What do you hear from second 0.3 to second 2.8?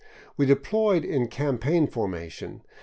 We deployed in campaign formation.